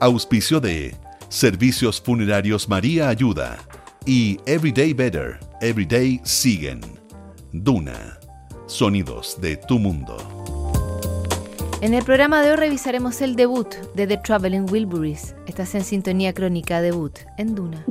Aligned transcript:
Auspicio 0.00 0.60
de 0.60 0.96
Servicios 1.28 2.00
Funerarios 2.00 2.70
María 2.70 3.10
Ayuda 3.10 3.58
y 4.06 4.40
Everyday 4.46 4.94
Better, 4.94 5.38
Everyday 5.60 6.18
Siguen. 6.24 6.80
Duna. 7.52 8.18
Sonidos 8.64 9.38
de 9.42 9.58
tu 9.58 9.78
mundo. 9.78 10.16
En 11.82 11.92
el 11.92 12.02
programa 12.02 12.40
de 12.40 12.52
hoy 12.52 12.56
revisaremos 12.56 13.20
el 13.20 13.36
debut 13.36 13.74
de 13.94 14.06
The 14.06 14.16
Traveling 14.16 14.70
Wilburys. 14.70 15.34
Estás 15.46 15.74
en 15.74 15.84
sintonía 15.84 16.32
crónica 16.32 16.80
debut 16.80 17.18
en 17.36 17.54
Duna. 17.54 17.84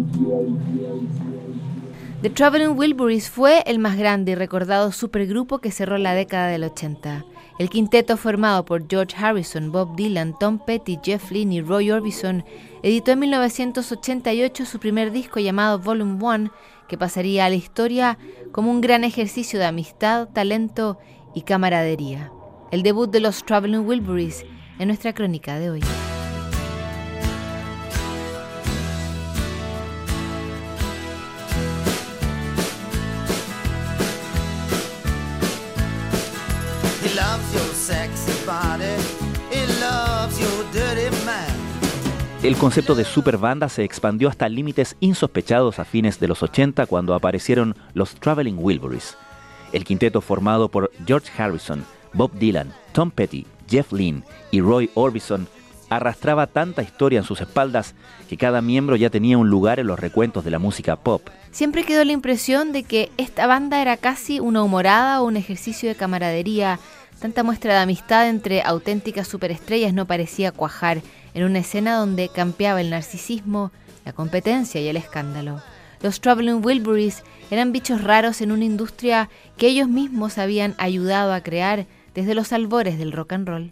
The 2.24 2.32
Traveling 2.32 2.76
Wilburys 2.76 3.30
fue 3.30 3.62
el 3.68 3.78
más 3.78 3.98
grande 3.98 4.32
y 4.32 4.36
recordado 4.36 4.92
supergrupo 4.92 5.60
que 5.60 5.70
cerró 5.70 6.00
la 6.00 6.16
década 6.16 6.48
del 6.48 6.64
80. 6.64 7.24
El 7.60 7.70
quinteto 7.70 8.18
formado 8.18 8.66
por 8.66 8.88
George 8.90 9.16
Harrison, 9.16 9.72
Bob 9.72 9.96
Dylan, 9.96 10.36
Tom 10.40 10.60
Petty, 10.66 10.98
Jeff 11.04 11.30
Lynne 11.30 11.56
y 11.56 11.62
Roy 11.62 11.92
Orbison 11.92 12.44
editó 12.82 13.12
en 13.12 13.20
1988 13.20 14.66
su 14.66 14.80
primer 14.80 15.12
disco 15.12 15.40
llamado 15.40 15.78
Volume 15.78 16.18
One, 16.24 16.52
que 16.88 16.98
pasaría 16.98 17.46
a 17.46 17.50
la 17.50 17.56
historia 17.56 18.18
como 18.52 18.72
un 18.72 18.82
gran 18.82 19.04
ejercicio 19.04 19.60
de 19.60 19.66
amistad, 19.66 20.30
talento 20.30 20.98
y 21.36 21.42
camaradería 21.42 22.32
el 22.72 22.84
debut 22.84 23.10
de 23.10 23.20
los 23.20 23.44
Traveling 23.46 23.86
Wilburys 23.86 24.46
en 24.78 24.88
nuestra 24.88 25.14
crónica 25.14 25.60
de 25.60 25.70
hoy. 25.70 25.82
El 42.42 42.56
concepto 42.56 42.96
de 42.96 43.04
superbanda 43.04 43.68
se 43.68 43.84
expandió 43.84 44.30
hasta 44.30 44.48
límites 44.48 44.96
insospechados 45.02 45.78
a 45.80 45.86
fines 45.86 46.20
de 46.20 46.30
los 46.30 46.42
80 46.42 46.86
cuando 46.86 47.14
aparecieron 47.14 47.76
los 47.94 48.16
Traveling 48.16 48.58
Wilburys. 48.58 49.18
El 49.74 49.84
quinteto 49.84 50.22
formado 50.22 50.70
por 50.70 50.92
George 51.06 51.30
Harrison, 51.38 51.84
Bob 52.14 52.32
Dylan, 52.34 52.74
Tom 52.94 53.12
Petty, 53.12 53.46
Jeff 53.70 53.92
Lynne 53.92 54.24
y 54.52 54.62
Roy 54.62 54.90
Orbison 54.94 55.48
arrastraba 55.90 56.48
tanta 56.48 56.82
historia 56.82 57.20
en 57.20 57.26
sus 57.26 57.42
espaldas 57.42 57.96
que 58.30 58.38
cada 58.38 58.62
miembro 58.62 58.96
ya 58.96 59.10
tenía 59.10 59.38
un 59.38 59.50
lugar 59.50 59.80
en 59.80 59.88
los 59.88 60.00
recuentos 60.00 60.46
de 60.46 60.52
la 60.52 60.60
música 60.60 60.96
pop. 60.96 61.28
Siempre 61.52 61.84
quedó 61.84 62.04
la 62.06 62.12
impresión 62.12 62.72
de 62.72 62.84
que 62.84 63.12
esta 63.18 63.48
banda 63.48 63.82
era 63.82 63.98
casi 63.98 64.40
una 64.40 64.64
humorada 64.64 65.22
o 65.22 65.26
un 65.26 65.36
ejercicio 65.36 65.90
de 65.90 65.96
camaradería. 65.96 66.80
Tanta 67.20 67.44
muestra 67.44 67.74
de 67.74 67.80
amistad 67.80 68.30
entre 68.30 68.62
auténticas 68.62 69.28
superestrellas 69.28 69.94
no 69.94 70.06
parecía 70.06 70.54
cuajar 70.54 71.02
en 71.34 71.44
una 71.44 71.60
escena 71.60 71.96
donde 71.96 72.30
campeaba 72.30 72.80
el 72.80 72.90
narcisismo, 72.90 73.72
la 74.06 74.14
competencia 74.14 74.80
y 74.80 74.88
el 74.88 74.96
escándalo. 74.96 75.62
Los 76.02 76.22
Traveling 76.22 76.64
Wilburys 76.64 77.24
eran 77.52 77.74
bichos 77.74 78.02
raros 78.02 78.40
en 78.40 78.54
una 78.54 78.64
industria 78.64 79.30
que 79.58 79.68
ellos 79.68 79.90
mismos 79.90 80.38
habían 80.38 80.76
ayudado 80.78 81.34
a 81.34 81.42
crear 81.42 81.88
desde 82.16 82.36
los 82.36 82.54
albores 82.54 82.98
del 82.98 83.12
rock 83.12 83.34
and 83.34 83.48
roll. 83.50 83.72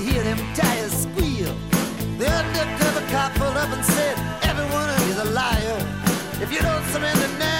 hear 0.00 0.22
them 0.22 0.38
tires 0.54 0.92
squeal. 0.92 1.54
The 2.18 2.28
undercover 2.28 3.04
cop 3.12 3.32
pulled 3.34 3.56
up 3.56 3.70
and 3.70 3.84
said, 3.84 4.16
Everyone 4.42 4.88
is 5.10 5.18
a 5.18 5.28
liar. 5.30 5.78
If 6.42 6.52
you 6.52 6.60
don't 6.60 6.84
surrender 6.86 7.28
now, 7.38 7.59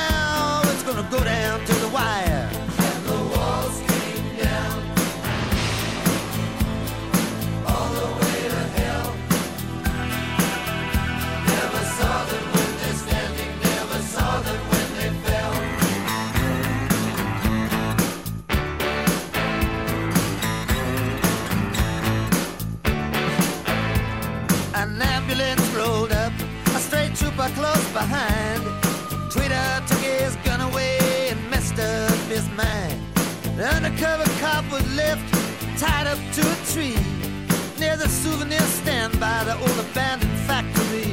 the 38.00 38.08
souvenir 38.08 38.60
stand 38.80 39.12
by 39.20 39.44
the 39.44 39.52
old 39.60 39.78
abandoned 39.78 40.38
factory. 40.48 41.12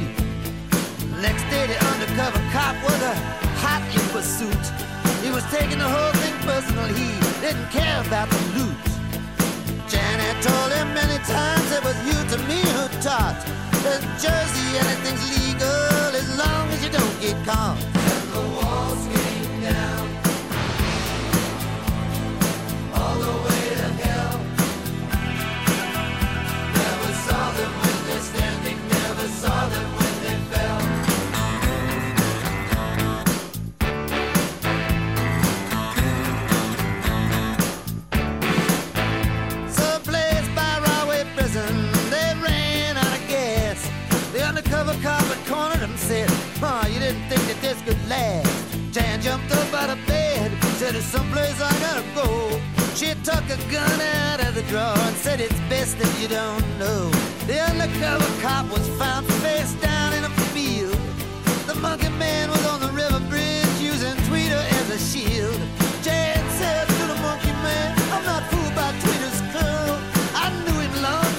Next 1.20 1.44
day, 1.52 1.66
the 1.66 1.76
undercover 1.92 2.40
cop 2.50 2.76
was 2.82 3.00
a 3.02 3.14
hot 3.60 3.84
in 3.92 4.00
pursuit. 4.08 4.64
He 5.22 5.30
was 5.30 5.44
taking 5.52 5.76
the 5.76 5.90
whole 5.96 6.12
thing 6.22 6.32
personal. 6.48 6.86
He 6.88 7.12
didn't 7.44 7.68
care 7.68 8.00
about 8.06 8.30
the 8.30 8.40
loot. 8.56 8.84
Janet 9.92 10.36
told 10.40 10.72
him 10.72 10.88
many 10.94 11.18
times 11.28 11.68
it 11.76 11.84
was 11.84 11.96
you 12.08 12.16
to 12.32 12.38
me 12.48 12.60
who 12.72 12.84
taught 13.04 13.36
that 13.84 14.00
Jersey 14.16 14.68
anything's 14.80 15.24
legal 15.36 16.08
as 16.16 16.28
long 16.40 16.70
as 16.72 16.82
you 16.82 16.88
don't 16.88 17.20
get 17.20 17.36
caught. 17.44 17.97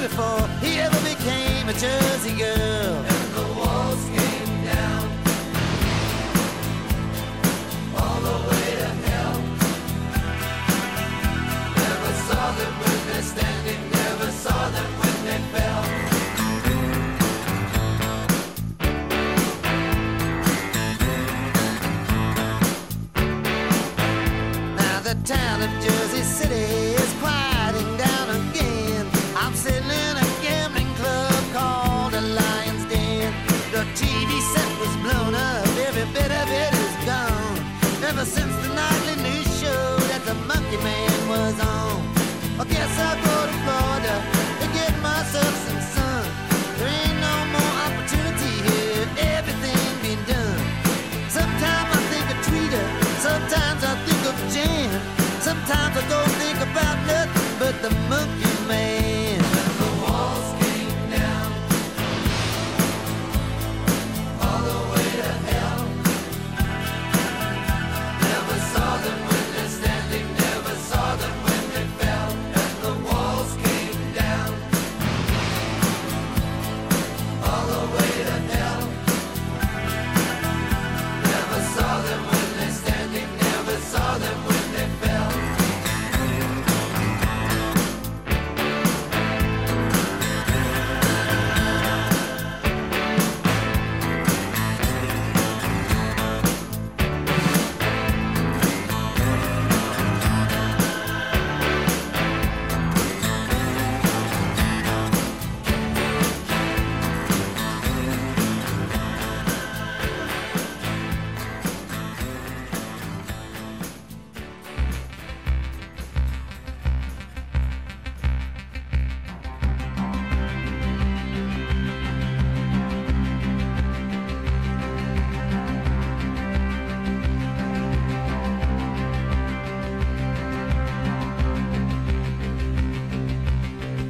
before 0.10 0.48
he 0.62 0.80
ever 0.80 1.00
became 1.02 1.70
a 1.70 1.74
Jersey 1.74 2.36
girl. 2.38 2.59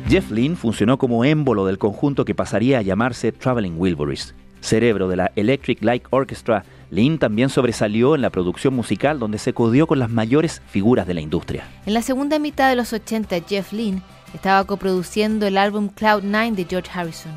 Jeff 0.10 0.32
Lynne 0.32 0.56
funcionó 0.56 0.98
como 0.98 1.24
émbolo 1.24 1.68
del 1.68 1.78
conjunto 1.78 2.26
que 2.26 2.34
pasaría 2.34 2.80
a 2.80 2.82
llamarse 2.82 3.32
Traveling 3.32 3.76
Wilburys. 3.78 4.34
Cerebro 4.60 5.08
de 5.08 5.16
la 5.16 5.32
Electric 5.36 5.84
Light 5.84 6.04
Orchestra, 6.10 6.66
Lynn 6.90 7.20
también 7.20 7.50
sobresalió 7.50 8.16
en 8.16 8.24
la 8.24 8.32
producción 8.32 8.74
musical 8.74 9.20
donde 9.20 9.38
se 9.38 9.54
codió 9.54 9.86
con 9.86 10.00
las 10.00 10.10
mayores 10.10 10.64
figuras 10.68 11.06
de 11.06 11.14
la 11.14 11.22
industria. 11.22 11.64
En 11.86 11.94
la 11.94 12.02
segunda 12.02 12.40
mitad 12.40 12.72
de 12.72 12.76
los 12.76 12.92
80, 12.92 13.42
Jeff 13.48 13.72
Lynne 13.72 14.02
estaba 14.34 14.64
coproduciendo 14.64 15.46
el 15.46 15.60
álbum 15.60 15.90
Cloud 15.90 16.24
Nine 16.24 16.54
de 16.54 16.66
George 16.68 16.90
Harrison. 16.92 17.34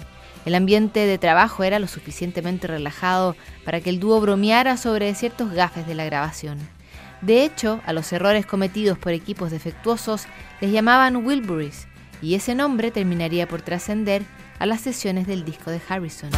El 0.47 0.55
ambiente 0.55 1.01
de 1.01 1.19
trabajo 1.19 1.65
era 1.65 1.79
lo 1.79 1.89
suficientemente 1.89 2.69
relajado 2.69 3.37
para 3.67 3.83
que 3.83 3.91
el 3.91 4.01
dúo 4.01 4.19
bromeara 4.19 4.79
sobre 4.79 5.15
ciertos 5.15 5.53
gafes 5.53 5.87
de 5.87 5.95
la 5.95 6.07
grabación. 6.07 6.57
De 7.21 7.45
hecho, 7.45 7.83
a 7.85 7.93
los 7.93 8.11
errores 8.15 8.47
cometidos 8.47 8.97
por 8.97 9.13
equipos 9.13 9.51
defectuosos 9.51 10.25
les 10.63 10.73
llamaban 10.73 11.17
Wilburys, 11.17 11.87
y 12.23 12.35
ese 12.37 12.55
nombre 12.55 12.91
terminaría 12.91 13.47
por 13.47 13.61
trascender 13.61 14.23
a 14.59 14.65
las 14.65 14.81
sesiones 14.81 15.27
del 15.27 15.45
disco 15.45 15.71
de 15.71 15.81
Harrison. 15.89 16.31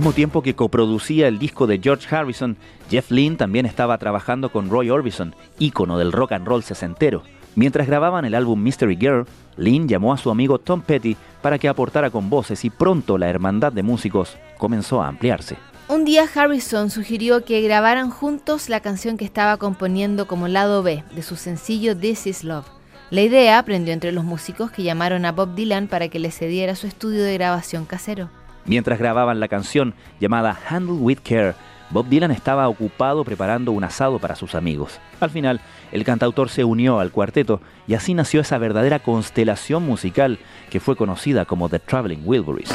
Mismo 0.00 0.14
tiempo 0.14 0.40
que 0.40 0.54
coproducía 0.54 1.28
el 1.28 1.38
disco 1.38 1.66
de 1.66 1.78
George 1.78 2.06
Harrison, 2.16 2.56
Jeff 2.88 3.10
Lynne 3.10 3.36
también 3.36 3.66
estaba 3.66 3.98
trabajando 3.98 4.50
con 4.50 4.70
Roy 4.70 4.88
Orbison, 4.88 5.34
ícono 5.58 5.98
del 5.98 6.10
rock 6.10 6.32
and 6.32 6.46
roll 6.46 6.62
sesentero. 6.62 7.22
Mientras 7.54 7.86
grababan 7.86 8.24
el 8.24 8.34
álbum 8.34 8.62
Mystery 8.62 8.96
Girl, 8.96 9.26
Lynne 9.58 9.88
llamó 9.88 10.14
a 10.14 10.16
su 10.16 10.30
amigo 10.30 10.58
Tom 10.58 10.80
Petty 10.80 11.18
para 11.42 11.58
que 11.58 11.68
aportara 11.68 12.08
con 12.08 12.30
voces 12.30 12.64
y 12.64 12.70
pronto 12.70 13.18
la 13.18 13.28
hermandad 13.28 13.74
de 13.74 13.82
músicos 13.82 14.38
comenzó 14.56 15.02
a 15.02 15.08
ampliarse. 15.08 15.58
Un 15.86 16.06
día 16.06 16.24
Harrison 16.34 16.88
sugirió 16.88 17.44
que 17.44 17.60
grabaran 17.60 18.08
juntos 18.08 18.70
la 18.70 18.80
canción 18.80 19.18
que 19.18 19.26
estaba 19.26 19.58
componiendo 19.58 20.26
como 20.26 20.48
lado 20.48 20.82
B 20.82 21.04
de 21.14 21.22
su 21.22 21.36
sencillo 21.36 21.94
This 21.94 22.26
Is 22.26 22.42
Love. 22.42 22.64
La 23.10 23.20
idea 23.20 23.58
aprendió 23.58 23.92
entre 23.92 24.12
los 24.12 24.24
músicos 24.24 24.70
que 24.70 24.82
llamaron 24.82 25.26
a 25.26 25.32
Bob 25.32 25.54
Dylan 25.54 25.88
para 25.88 26.08
que 26.08 26.20
le 26.20 26.30
cediera 26.30 26.74
su 26.74 26.86
estudio 26.86 27.22
de 27.22 27.34
grabación 27.34 27.84
casero. 27.84 28.30
Mientras 28.64 28.98
grababan 28.98 29.40
la 29.40 29.48
canción 29.48 29.94
llamada 30.20 30.58
Handle 30.68 30.94
with 30.94 31.18
Care, 31.22 31.54
Bob 31.90 32.06
Dylan 32.08 32.30
estaba 32.30 32.68
ocupado 32.68 33.24
preparando 33.24 33.72
un 33.72 33.82
asado 33.82 34.18
para 34.18 34.36
sus 34.36 34.54
amigos. 34.54 35.00
Al 35.18 35.30
final, 35.30 35.60
el 35.90 36.04
cantautor 36.04 36.48
se 36.48 36.62
unió 36.62 37.00
al 37.00 37.10
cuarteto 37.10 37.60
y 37.88 37.94
así 37.94 38.14
nació 38.14 38.42
esa 38.42 38.58
verdadera 38.58 39.00
constelación 39.00 39.84
musical 39.84 40.38
que 40.70 40.78
fue 40.78 40.94
conocida 40.94 41.44
como 41.46 41.68
The 41.68 41.80
Traveling 41.80 42.22
Wilburys. 42.24 42.70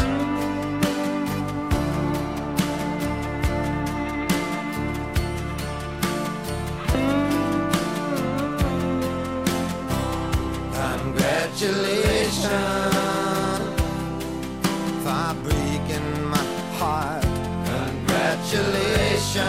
For 15.15 15.33
breaking 15.43 16.09
my 16.33 16.45
heart. 16.79 17.23
Congratulations 17.73 19.39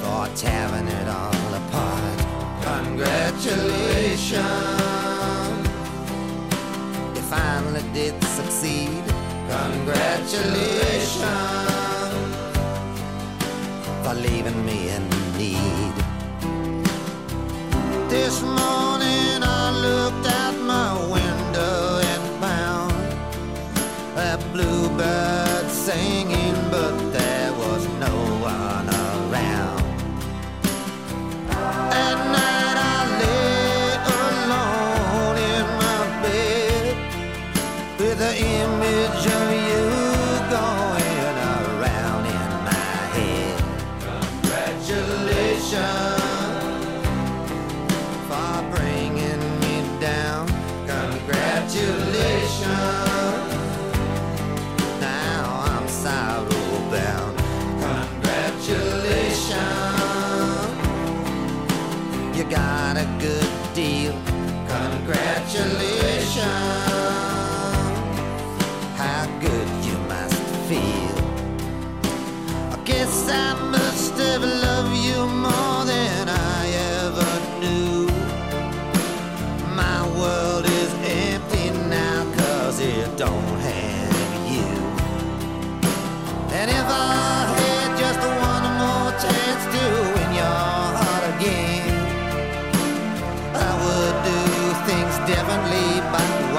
for 0.00 0.22
tearing 0.42 0.88
it 1.00 1.08
all 1.20 1.50
apart. 1.62 2.18
Congratulations, 2.70 5.68
you 7.16 7.22
finally 7.34 7.84
did 7.98 8.14
succeed. 8.38 9.02
Congratulations 9.58 12.34
for 14.02 14.14
leaving 14.26 14.60
me 14.68 14.78
in 14.96 15.04
need. 15.38 15.94
This 18.10 18.36
morning 18.42 18.81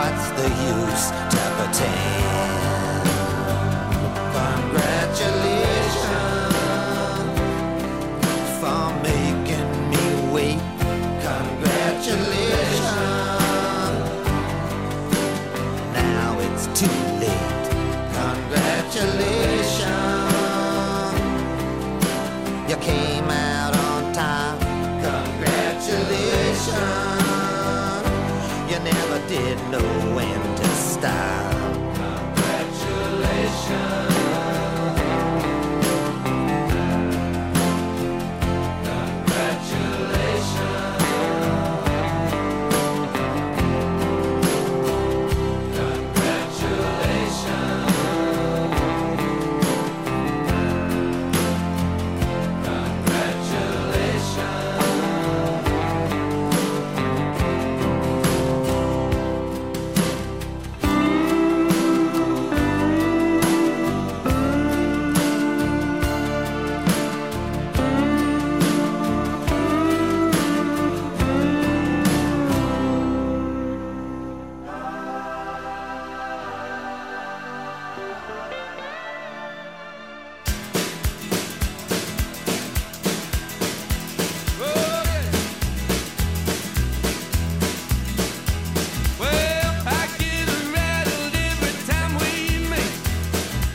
what's 0.03 0.29
the 0.31 0.49
use 0.49 1.11
to 1.31 1.41
pretend? 1.57 2.42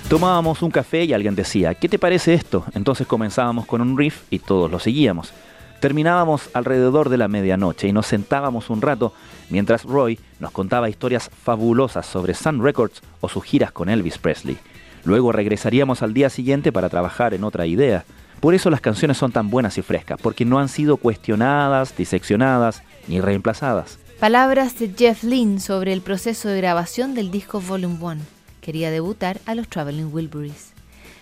Tomábamos 0.09 0.63
un 0.63 0.71
café 0.71 1.05
y 1.05 1.13
alguien 1.13 1.35
decía, 1.35 1.75
¿qué 1.75 1.87
te 1.87 1.99
parece 1.99 2.33
esto? 2.33 2.65
Entonces 2.73 3.07
comenzábamos 3.07 3.67
con 3.67 3.83
un 3.83 3.99
riff 3.99 4.23
y 4.31 4.39
todos 4.39 4.71
lo 4.71 4.79
seguíamos. 4.79 5.35
Terminábamos 5.81 6.49
alrededor 6.55 7.11
de 7.11 7.19
la 7.19 7.29
medianoche 7.29 7.89
y 7.89 7.93
nos 7.93 8.07
sentábamos 8.07 8.71
un 8.71 8.81
rato 8.81 9.13
mientras 9.51 9.85
Roy 9.85 10.19
nos 10.41 10.51
contaba 10.51 10.89
historias 10.89 11.29
fabulosas 11.45 12.07
sobre 12.07 12.33
Sun 12.33 12.65
Records 12.65 13.03
o 13.21 13.29
sus 13.29 13.45
giras 13.45 13.71
con 13.71 13.91
Elvis 13.91 14.17
Presley. 14.17 14.57
Luego 15.05 15.31
regresaríamos 15.31 16.01
al 16.03 16.15
día 16.15 16.31
siguiente 16.31 16.73
para 16.73 16.89
trabajar 16.89 17.35
en 17.35 17.45
otra 17.45 17.67
idea. 17.67 18.07
Por 18.41 18.55
eso 18.55 18.71
las 18.71 18.81
canciones 18.81 19.19
son 19.19 19.31
tan 19.31 19.51
buenas 19.51 19.77
y 19.77 19.83
frescas, 19.83 20.19
porque 20.23 20.47
no 20.47 20.59
han 20.59 20.71
sido 20.71 20.97
cuestionadas, 20.97 21.95
diseccionadas 21.95 22.83
ni 23.09 23.21
reemplazadas. 23.21 23.99
Palabras 24.21 24.79
de 24.79 24.91
Jeff 24.97 25.23
Lynne 25.23 25.61
sobre 25.61 25.93
el 25.93 26.01
proceso 26.01 26.49
de 26.49 26.57
grabación 26.57 27.15
del 27.15 27.31
disco 27.31 27.61
Volume 27.61 27.99
1. 28.01 28.38
Quería 28.69 28.91
debutar 28.91 29.41
a 29.47 29.55
los 29.55 29.67
Traveling 29.67 30.13
Wilburys. 30.13 30.73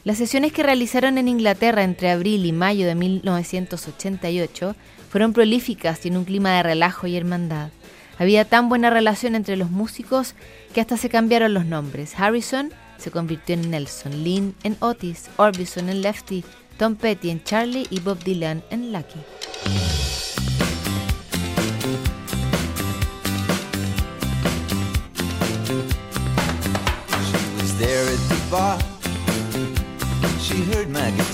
Las 0.02 0.18
sesiones 0.18 0.52
que 0.52 0.64
realizaron 0.64 1.16
en 1.16 1.28
Inglaterra 1.28 1.84
entre 1.84 2.10
abril 2.10 2.44
y 2.44 2.50
mayo 2.50 2.88
de 2.88 2.96
1988 2.96 4.74
fueron 5.08 5.32
prolíficas 5.32 6.04
y 6.04 6.08
en 6.08 6.16
un 6.16 6.24
clima 6.24 6.56
de 6.56 6.64
relajo 6.64 7.06
y 7.06 7.16
hermandad. 7.16 7.70
Había 8.18 8.46
tan 8.46 8.68
buena 8.68 8.90
relación 8.90 9.36
entre 9.36 9.56
los 9.56 9.70
músicos 9.70 10.34
que 10.74 10.80
hasta 10.80 10.96
se 10.96 11.08
cambiaron 11.08 11.54
los 11.54 11.66
nombres. 11.66 12.18
Harrison 12.18 12.72
se 12.98 13.12
convirtió 13.12 13.54
en 13.54 13.70
Nelson, 13.70 14.24
Lynn 14.24 14.56
en 14.64 14.76
Otis, 14.80 15.30
Orbison 15.36 15.88
en 15.88 16.02
Lefty, 16.02 16.42
Tom 16.78 16.96
Petty 16.96 17.30
en 17.30 17.44
Charlie 17.44 17.86
y 17.90 18.00
Bob 18.00 18.18
Dylan 18.24 18.64
en 18.70 18.92
Lucky. 18.92 19.20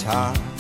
Guitar. 0.03 0.52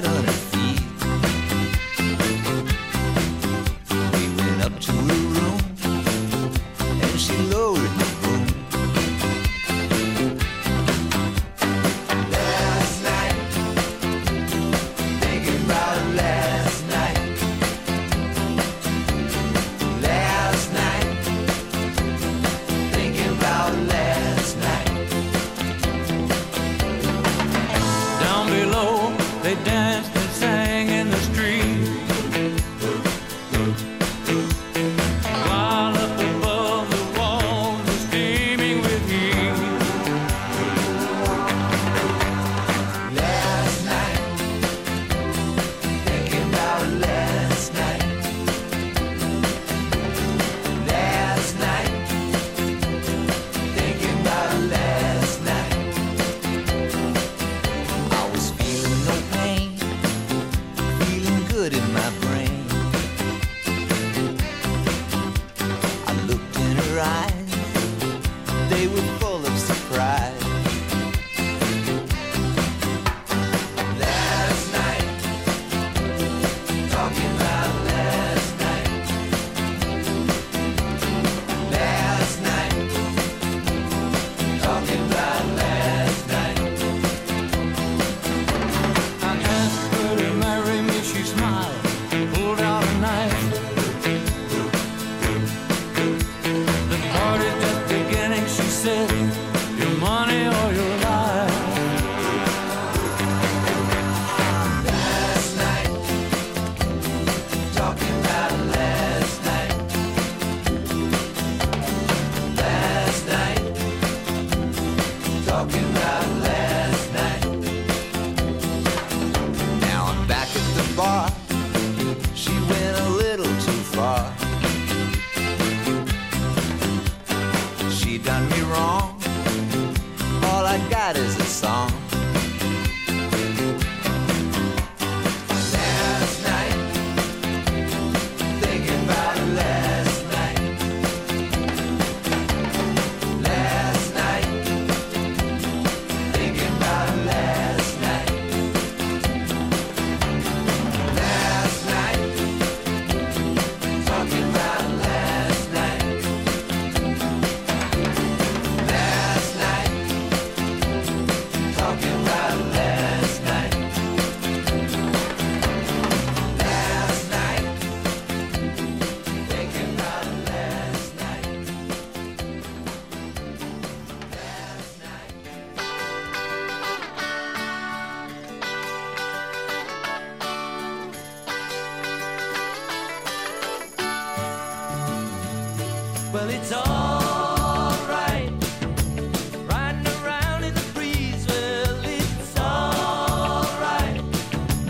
Light 0.00 0.08
on 0.08 0.24
her 0.24 0.49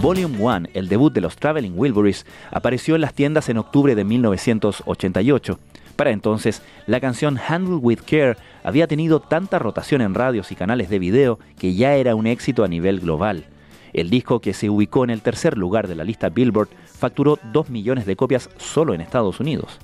Volume 0.00 0.38
1, 0.38 0.68
el 0.72 0.88
debut 0.88 1.12
de 1.12 1.20
los 1.20 1.36
Traveling 1.36 1.74
Wilburys, 1.76 2.24
apareció 2.50 2.94
en 2.94 3.02
las 3.02 3.12
tiendas 3.12 3.50
en 3.50 3.58
octubre 3.58 3.94
de 3.94 4.02
1988. 4.02 5.58
Para 5.94 6.10
entonces, 6.10 6.62
la 6.86 7.00
canción 7.00 7.36
Handle 7.36 7.76
with 7.76 7.98
Care 8.06 8.38
había 8.64 8.86
tenido 8.86 9.20
tanta 9.20 9.58
rotación 9.58 10.00
en 10.00 10.14
radios 10.14 10.52
y 10.52 10.54
canales 10.54 10.88
de 10.88 10.98
video 10.98 11.38
que 11.58 11.74
ya 11.74 11.96
era 11.96 12.14
un 12.14 12.26
éxito 12.26 12.64
a 12.64 12.68
nivel 12.68 13.00
global. 13.00 13.44
El 13.92 14.08
disco, 14.08 14.40
que 14.40 14.54
se 14.54 14.70
ubicó 14.70 15.04
en 15.04 15.10
el 15.10 15.20
tercer 15.20 15.58
lugar 15.58 15.86
de 15.86 15.96
la 15.96 16.04
lista 16.04 16.30
Billboard, 16.30 16.70
facturó 16.98 17.38
2 17.52 17.68
millones 17.68 18.06
de 18.06 18.16
copias 18.16 18.48
solo 18.56 18.94
en 18.94 19.02
Estados 19.02 19.38
Unidos. 19.38 19.78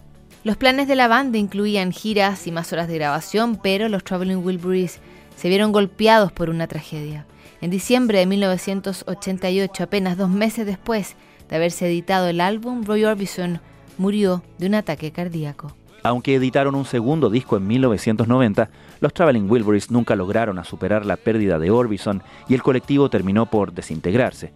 Los 0.45 0.57
planes 0.57 0.89
de 0.89 0.97
la 0.97 1.09
banda 1.09 1.37
incluían 1.37 1.93
giras 1.93 2.47
y 2.47 2.53
más 2.53 2.73
horas 2.73 2.89
de 2.89 2.95
grabación, 2.95 3.61
pero 3.63 3.91
los 3.91 4.03
Traveling 4.03 4.43
Wilburys 4.43 4.99
se 5.37 5.51
vieron 5.51 5.73
golpeados 5.73 6.33
por 6.33 6.49
una 6.49 6.69
tragedia. 6.69 7.27
En 7.67 7.71
diciembre 7.71 8.21
de 8.21 8.27
1988, 8.27 9.83
apenas 9.83 10.17
dos 10.17 10.31
meses 10.31 10.65
después 10.67 11.17
de 11.49 11.57
haberse 11.57 11.89
editado 11.89 12.29
el 12.29 12.41
álbum, 12.41 12.85
Roy 12.85 13.03
Orbison 13.05 13.61
murió 13.99 14.45
de 14.59 14.69
un 14.69 14.77
ataque 14.77 15.11
cardíaco. 15.11 15.75
Aunque 16.05 16.37
editaron 16.37 16.77
un 16.77 16.85
segundo 16.85 17.29
disco 17.29 17.57
en 17.57 17.67
1990, 17.67 18.71
los 19.01 19.13
Traveling 19.13 19.51
Wilburys 19.51 19.91
nunca 19.91 20.15
lograron 20.15 20.61
superar 20.65 21.05
la 21.05 21.17
pérdida 21.17 21.59
de 21.59 21.73
Orbison 21.73 22.23
y 22.49 22.55
el 22.55 22.63
colectivo 22.63 23.11
terminó 23.11 23.47
por 23.47 23.73
desintegrarse. 23.73 24.53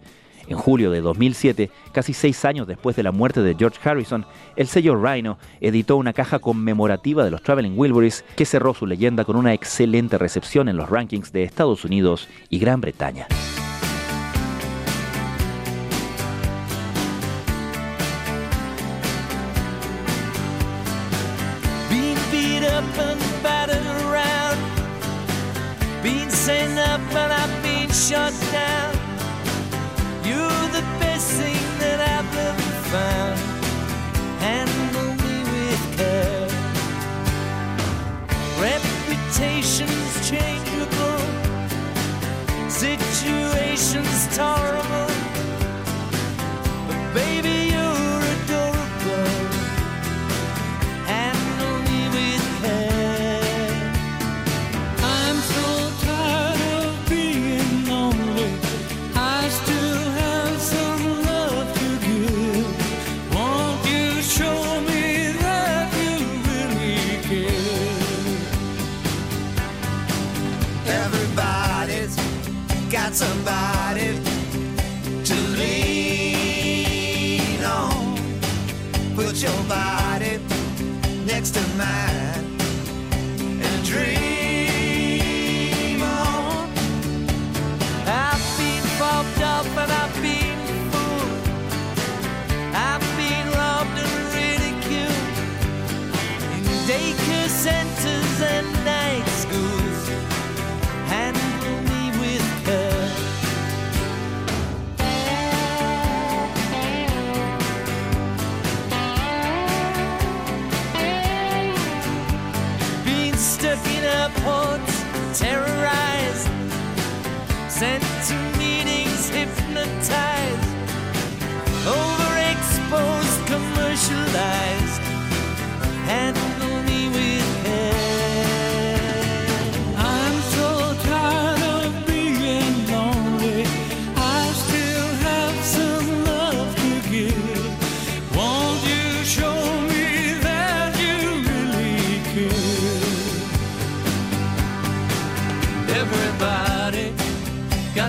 En 0.47 0.57
julio 0.57 0.91
de 0.91 1.01
2007, 1.01 1.69
casi 1.91 2.13
seis 2.13 2.45
años 2.45 2.67
después 2.67 2.95
de 2.95 3.03
la 3.03 3.11
muerte 3.11 3.41
de 3.41 3.55
George 3.55 3.79
Harrison, 3.83 4.25
el 4.55 4.67
sello 4.67 4.95
Rhino 4.95 5.37
editó 5.59 5.97
una 5.97 6.13
caja 6.13 6.39
conmemorativa 6.39 7.23
de 7.23 7.31
los 7.31 7.41
Traveling 7.41 7.77
Wilburys 7.77 8.25
que 8.35 8.45
cerró 8.45 8.73
su 8.73 8.85
leyenda 8.85 9.25
con 9.25 9.35
una 9.35 9.53
excelente 9.53 10.17
recepción 10.17 10.69
en 10.69 10.77
los 10.77 10.89
rankings 10.89 11.31
de 11.31 11.43
Estados 11.43 11.85
Unidos 11.85 12.27
y 12.49 12.59
Gran 12.59 12.81
Bretaña. 12.81 13.27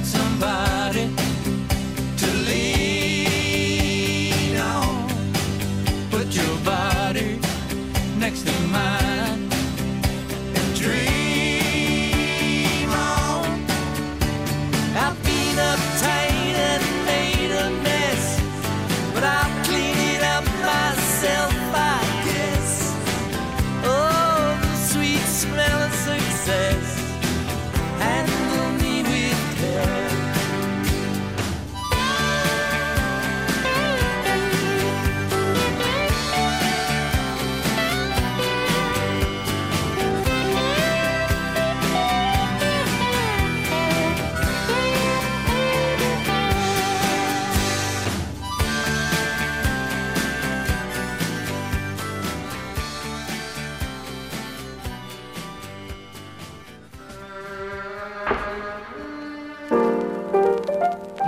Somebody 0.05 1.09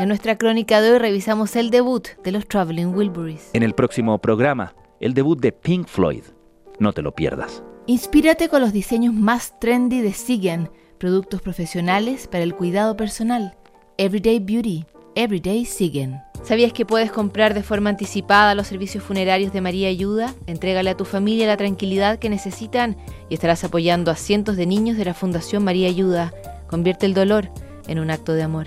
En 0.04 0.08
nuestra 0.08 0.36
crónica 0.36 0.82
de 0.82 0.92
hoy 0.92 0.98
revisamos 0.98 1.56
el 1.56 1.70
debut 1.70 2.08
de 2.22 2.30
los 2.30 2.46
Traveling 2.46 2.94
Wilburys. 2.94 3.48
En 3.54 3.62
el 3.62 3.74
próximo 3.74 4.18
programa, 4.18 4.74
el 5.00 5.14
debut 5.14 5.40
de 5.40 5.50
Pink 5.50 5.86
Floyd. 5.88 6.24
No 6.78 6.92
te 6.92 7.00
lo 7.00 7.14
pierdas. 7.14 7.62
Inspírate 7.86 8.50
con 8.50 8.60
los 8.60 8.74
diseños 8.74 9.14
más 9.14 9.58
trendy 9.58 10.02
de 10.02 10.12
Sigan, 10.12 10.70
productos 10.98 11.40
profesionales 11.40 12.28
para 12.28 12.44
el 12.44 12.54
cuidado 12.54 12.98
personal. 12.98 13.56
Everyday 13.96 14.40
Beauty, 14.40 14.84
Everyday 15.14 15.64
Sigan. 15.64 16.22
¿Sabías 16.42 16.74
que 16.74 16.84
puedes 16.84 17.10
comprar 17.10 17.54
de 17.54 17.62
forma 17.62 17.88
anticipada 17.88 18.54
los 18.54 18.66
servicios 18.66 19.02
funerarios 19.02 19.54
de 19.54 19.62
María 19.62 19.88
Ayuda? 19.88 20.34
Entrégale 20.46 20.90
a 20.90 20.98
tu 20.98 21.06
familia 21.06 21.46
la 21.46 21.56
tranquilidad 21.56 22.18
que 22.18 22.28
necesitan 22.28 22.98
y 23.30 23.34
estarás 23.36 23.64
apoyando 23.64 24.10
a 24.10 24.16
cientos 24.16 24.58
de 24.58 24.66
niños 24.66 24.98
de 24.98 25.06
la 25.06 25.14
Fundación 25.14 25.64
María 25.64 25.88
Ayuda. 25.88 26.34
Convierte 26.66 27.06
el 27.06 27.14
dolor 27.14 27.48
en 27.88 27.98
un 27.98 28.10
acto 28.10 28.34
de 28.34 28.42
amor. 28.42 28.66